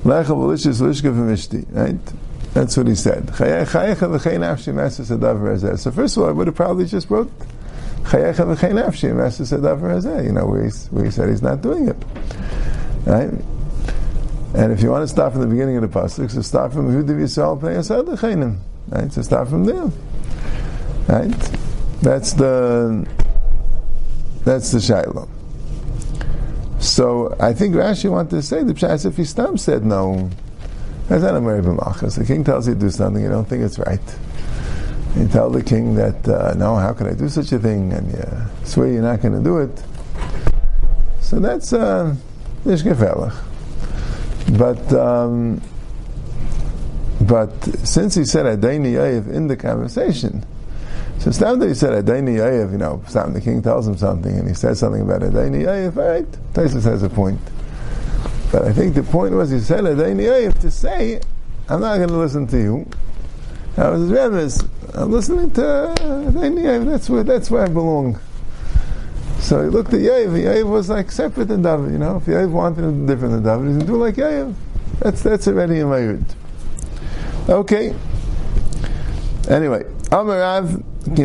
"V'adayni 0.05 0.25
yayiv 0.25 0.55
v'avdei 0.55 0.65
adayni 0.65 1.15
apnei 1.15 1.33
asad 1.33 1.47
achayim." 1.47 1.67
Right, 1.73 1.73
ve'echav 1.73 1.73
ve'al 1.73 1.77
Right? 1.77 2.15
That's 2.55 2.77
what 2.77 2.87
he 2.87 2.95
said. 2.95 3.31
So 5.81 5.91
first 5.91 6.17
of 6.17 6.23
all, 6.23 6.29
I 6.29 6.33
would 6.33 6.47
have 6.47 6.55
probably 6.55 6.87
just 6.87 7.11
wrote 7.11 7.31
you 8.13 8.21
know, 10.33 10.47
where, 10.47 10.65
he's, 10.65 10.87
where 10.89 11.05
he 11.05 11.11
said 11.11 11.29
he's 11.31 11.43
not 11.43 11.63
doing 11.63 11.89
it. 11.89 11.97
Right? 13.07 13.31
And 14.55 14.73
if 14.73 14.83
you 14.83 14.91
want 14.91 15.03
to 15.03 15.09
start 15.09 15.33
from 15.33 15.41
the 15.41 15.49
beginning 15.49 15.77
of 15.77 15.83
the 15.83 15.89
pasuk, 15.89 16.31
so 16.31 16.43
start 16.43 16.73
from 16.73 16.89
Yehuda 16.89 17.19
Yisrael 17.19 17.59
Pnei 17.61 17.77
Yasad 17.77 18.07
L'cheinim. 18.07 18.59
Right? 18.89 19.13
So 19.13 19.23
start 19.23 19.49
from 19.49 19.65
there. 19.65 19.91
Right? 21.09 21.33
That's 22.03 22.35
the 22.35 23.07
that's 24.45 24.71
the 24.71 24.81
Shiloh. 24.81 25.29
So 26.85 27.35
I 27.41 27.55
think 27.55 27.75
Rashi 27.75 28.11
wanted 28.11 28.31
to 28.31 28.43
say 28.43 28.63
the 28.63 28.75
Pshas 28.75 29.07
if 29.07 29.17
he 29.17 29.25
said 29.25 29.87
no. 29.87 30.29
That's 31.09 31.23
not 31.23 31.35
a 31.35 31.41
Meribimachas. 31.41 32.19
The 32.19 32.27
king 32.27 32.45
tells 32.45 32.69
you 32.69 32.75
to 32.75 32.81
do 32.81 32.91
something, 32.91 33.23
you 33.23 33.31
don't 33.31 33.47
think 33.47 33.63
it's 33.63 33.79
right. 33.79 34.19
You 35.17 35.27
tell 35.29 35.49
the 35.49 35.63
king 35.63 35.95
that, 35.95 36.29
uh, 36.29 36.53
no, 36.55 36.77
how 36.77 36.93
can 36.93 37.07
I 37.07 37.15
do 37.15 37.31
such 37.31 37.53
a 37.53 37.59
thing? 37.59 37.93
And 37.95 38.13
you 38.13 38.67
swear 38.67 38.89
you're 38.89 39.03
not 39.03 39.23
going 39.23 39.33
to 39.33 39.43
do 39.43 39.59
it. 39.59 39.83
So 41.21 41.41
that's 41.41 41.73
uh. 41.73 42.15
But, 44.53 44.93
um, 44.93 45.63
but 47.23 47.65
since 47.87 48.15
he 48.15 48.27
said 48.27 48.61
Adaini 48.61 48.93
Yayev 48.93 49.33
in 49.33 49.47
the 49.47 49.57
conversation, 49.57 50.45
so 51.25 51.31
Stam 51.31 51.59
that 51.61 51.69
he 51.69 51.75
said 51.75 52.05
Adaini 52.05 52.37
Yayev, 52.37 52.73
you 52.73 52.77
know, 52.77 53.03
Stam 53.09 53.33
the 53.33 53.41
king 53.41 53.63
tells 53.63 53.89
him 53.89 53.97
something 53.97 54.39
and 54.39 54.47
he 54.47 54.53
says 54.53 54.79
something 54.79 55.01
about 55.01 55.23
Adaini 55.23 55.65
Yayev, 55.65 55.97
right? 55.97 56.31
Taisus 56.53 56.85
has 56.85 57.03
a 57.03 57.09
point. 57.09 57.41
But 58.53 58.67
I 58.67 58.75
think 58.75 58.95
the 58.95 59.05
point 59.05 59.33
was 59.33 59.49
he 59.49 59.61
said 59.61 59.85
Adaini 59.85 60.25
Yayev 60.25 60.61
to 60.61 60.71
say, 60.71 61.23
I'm 61.71 61.81
not 61.81 61.97
going 61.97 62.11
to 62.11 62.19
listen 62.19 62.47
to 62.49 62.59
you. 62.59 62.87
I 63.79 63.89
was 63.89 64.03
Remes, 64.11 64.69
I'm 64.93 65.13
listening 65.13 65.51
to 65.53 65.63
Adaini 65.63 66.61
Yayev, 66.61 66.91
that's 66.91 67.09
where, 67.09 67.23
that's 67.23 67.51
where 67.51 67.63
I 67.63 67.69
belong. 67.69 68.21
So 69.39 69.63
he 69.63 69.71
looked 69.71 69.95
at 69.95 70.01
Yayev, 70.01 70.29
Yayev 70.29 70.69
was 70.69 70.91
like 70.91 71.11
separate 71.11 71.49
than 71.49 71.63
David, 71.63 71.93
you 71.93 71.99
know, 71.99 72.19
if 72.19 72.25
Yayev 72.25 72.51
wanted 72.51 73.07
different 73.07 73.43
than 73.43 73.45
David, 73.45 73.81
he'd 73.81 73.87
do 73.87 73.97
like 73.97 74.17
Yayev. 74.17 74.55
That's, 74.99 75.23
that's 75.23 75.49
already 75.49 75.83
my 75.85 76.01
yard. 76.01 76.25
Okay. 77.49 77.95
Anyway, 79.49 79.85
Amarav 80.11 80.85
if 81.07 81.19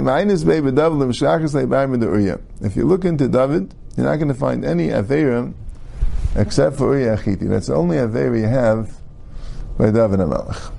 you 2.76 2.86
look 2.86 3.06
into 3.06 3.28
David, 3.30 3.74
you're 3.96 4.06
not 4.06 4.16
going 4.18 4.28
to 4.28 4.34
find 4.34 4.66
any 4.66 4.90
Averim 4.90 5.54
except 6.36 6.78
for 6.78 6.98
Uriah 6.98 7.18
Achiti. 7.18 7.48
That's 7.50 7.68
the 7.68 7.76
only 7.76 7.98
Aver 7.98 8.36
you 8.36 8.48
have 8.48 8.92
by 9.78 9.86
David 9.92 10.20
HaMelech. 10.20 10.72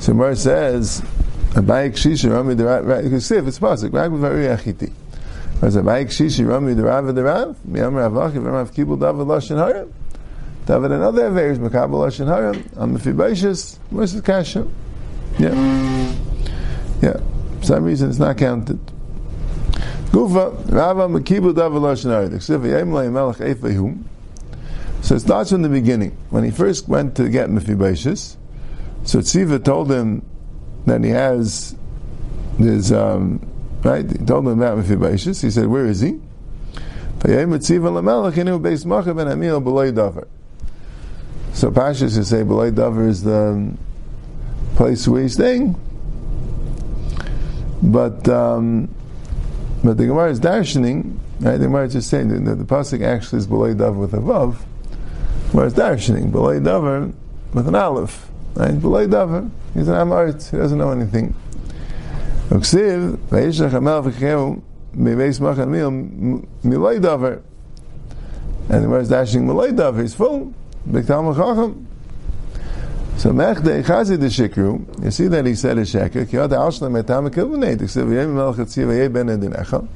So 0.00 0.12
Mar 0.12 0.34
says, 0.34 1.02
Abayik 1.50 1.92
Shisha 1.92 2.32
Rami 2.32 2.54
the 2.54 2.64
Rav, 2.64 3.04
you 3.04 3.10
can 3.10 3.20
see 3.20 3.36
if 3.36 3.46
it's 3.46 3.58
possible, 3.58 3.98
Rav 3.98 4.12
with 4.12 4.22
Uriah 4.22 4.56
Achiti. 4.56 4.92
Whereas 5.60 5.76
Abayik 5.76 6.06
Shisha 6.06 6.48
Rami 6.48 6.74
the 6.74 6.82
Rav 6.82 7.14
the 7.14 7.22
Rav, 7.22 7.56
Miyam 7.68 7.94
Rav 7.94 8.12
Achiv, 8.12 8.44
Rav 8.44 8.72
Kibul 8.72 8.98
David 8.98 9.26
Lashon 9.26 9.56
Haram. 9.56 9.92
David 10.66 10.92
and 10.92 11.02
other 11.02 11.30
Averis, 11.30 11.58
Makabal 11.58 12.06
Lashon 12.06 12.26
Haram, 12.26 12.68
on 12.76 12.96
Mephibaishis, 12.96 13.78
where's 13.90 14.12
the 14.12 14.22
Kasha? 14.22 14.66
Yeah. 15.38 15.99
For 17.60 17.66
some 17.66 17.84
reason 17.84 18.10
it's 18.10 18.18
not 18.18 18.38
counted. 18.38 18.80
So 20.12 20.26
it 25.14 25.20
starts 25.20 25.50
from 25.50 25.62
the 25.62 25.68
beginning. 25.68 26.16
When 26.30 26.44
he 26.44 26.50
first 26.50 26.88
went 26.88 27.16
to 27.16 27.28
get 27.28 27.48
Mephibosheth, 27.48 28.36
so 29.04 29.20
Tziva 29.20 29.64
told 29.64 29.90
him 29.90 30.26
that 30.86 31.04
he 31.04 31.10
has 31.10 31.76
this, 32.58 32.92
um, 32.92 33.40
right? 33.82 34.10
He 34.10 34.18
told 34.18 34.46
him 34.46 34.60
about 34.60 34.78
Mephibosheth. 34.78 35.40
He 35.40 35.50
said, 35.50 35.66
Where 35.66 35.86
is 35.86 36.00
he? 36.00 36.20
So 37.22 37.28
Pashas 41.70 42.14
to 42.14 42.24
say 42.24 42.42
B'loi 42.42 42.72
Davar 42.72 43.08
is 43.08 43.22
the 43.22 43.74
place 44.76 45.06
where 45.06 45.22
he's 45.22 45.34
staying. 45.34 45.76
But 47.82 48.28
um, 48.28 48.94
but 49.82 49.96
the 49.96 50.06
Gemara 50.06 50.30
is 50.30 50.38
dashing, 50.38 51.18
right? 51.40 51.56
The 51.56 51.64
Gemara 51.64 51.86
is 51.86 51.94
just 51.94 52.10
saying 52.10 52.28
that 52.28 52.44
the, 52.44 52.54
the 52.54 52.64
pasuk 52.64 53.02
actually 53.02 53.38
is 53.38 53.46
belay 53.46 53.74
davar 53.74 53.96
with 53.96 54.14
above. 54.14 54.56
vav. 54.56 55.52
Whereas 55.52 55.74
dashing 55.74 56.30
belay 56.30 56.58
davar 56.60 57.12
with 57.54 57.66
an 57.66 57.74
aleph, 57.74 58.30
right? 58.54 58.74
Belay 58.74 59.06
davar. 59.06 59.50
He's 59.74 59.88
an 59.88 59.94
amarit. 59.94 60.50
He 60.50 60.56
doesn't 60.56 60.76
know 60.76 60.90
anything. 60.90 61.34
Uksiv 62.50 63.16
vayishach 63.28 63.72
amal 63.72 64.02
v'cheu 64.02 64.60
miveis 64.94 65.40
machan 65.40 65.70
mil 65.70 65.90
milay 66.62 67.00
davar. 67.00 67.42
And 68.68 68.82
the 68.82 68.86
Gemara 68.86 69.00
is 69.00 69.08
dashing 69.08 69.46
milay 69.46 69.72
davar. 69.74 70.02
He's 70.02 70.14
full. 70.14 70.52
Big 70.90 71.06
Talmud 71.06 71.36
Chacham. 71.36 71.86
So 73.20 73.32
Mechdei 73.32 73.84
Chazi 73.84 74.18
the 74.18 74.28
Shikru, 74.28 75.04
you 75.04 75.10
see 75.10 75.26
that 75.26 75.44
he 75.44 75.54
said 75.54 75.76
a 75.76 75.82
sheker, 75.82 76.26
ki 76.26 76.38
yad 76.38 76.54
al-shlam 76.54 77.02
etam 77.02 77.24
ha-kilvunei, 77.24 77.76
tiksiv 77.76 78.08
melech 78.08 79.12
ben 79.12 79.26
edinecha. 79.26 79.86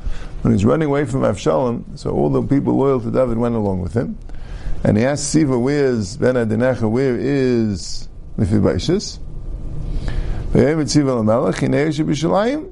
When 0.42 0.52
he's 0.52 0.66
running 0.66 0.88
away 0.88 1.06
from 1.06 1.22
Avshalom, 1.22 1.98
so 1.98 2.10
all 2.10 2.28
the 2.28 2.42
people 2.42 2.74
loyal 2.74 3.00
to 3.00 3.10
David 3.10 3.38
went 3.38 3.54
along 3.54 3.80
with 3.80 3.94
him. 3.94 4.18
And 4.84 4.98
he 4.98 5.06
asked 5.06 5.30
Siva, 5.30 5.58
where 5.58 5.86
is 5.86 6.18
ben 6.18 6.34
edinecha, 6.34 6.90
where 6.90 7.16
is 7.18 8.10
Mephibosheth? 8.36 9.18
V'yeh 10.52 10.76
mitziv 10.76 11.08
al-melech, 11.08 11.54
hinei 11.54 11.86
yeshu 11.88 12.04
b'shalayim. 12.04 12.70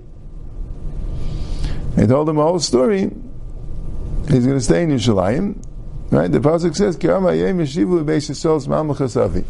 He 1.99 2.07
told 2.07 2.29
him 2.29 2.37
the 2.37 2.43
whole 2.43 2.61
story. 2.61 3.11
He's 4.29 4.45
going 4.45 4.59
to 4.59 4.61
stay 4.61 4.83
in 4.83 4.91
Yerushalayim. 4.91 5.65
Right? 6.11 6.31
The 6.31 6.41
pasuk 6.41 6.77
says, 6.77 6.97
"Ki 6.97 7.09
Amar 7.09 7.33
Yem 7.33 7.57
Yeshivu 7.57 8.05
Beis 8.05 8.29
Yisrael's 8.29 8.67
Mamluch 8.69 8.99
Hasavi." 8.99 9.45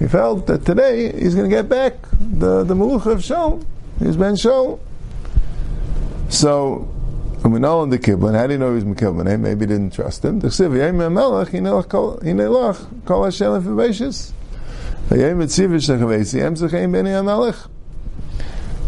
He 0.00 0.08
felt 0.08 0.46
that 0.46 0.64
today 0.64 1.12
he's 1.12 1.34
going 1.34 1.48
to 1.48 1.54
get 1.54 1.68
back 1.68 1.92
the 2.18 2.64
the 2.64 2.74
Maluch 2.74 3.04
of 3.04 3.18
Shaul. 3.18 3.64
He's 3.98 4.16
been 4.16 4.34
Shaul. 4.34 4.80
So, 6.30 6.88
when 7.42 7.52
we 7.52 7.60
know 7.60 7.82
in 7.82 7.90
the 7.90 7.98
Kibbutz, 7.98 8.34
how 8.34 8.46
do 8.46 8.54
you 8.54 8.58
know 8.58 8.74
he's 8.74 8.84
Mekibban? 8.84 9.28
Eh, 9.28 9.36
maybe 9.36 9.60
he 9.60 9.66
didn't 9.66 9.92
trust 9.92 10.24
him. 10.24 10.40
The. 10.40 10.50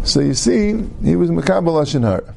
So 0.04 0.20
you 0.20 0.34
see, 0.34 0.82
he 1.04 1.16
was 1.16 1.30
Mekabel 1.30 1.74
Lashon 1.74 2.02
Hara. 2.02 2.34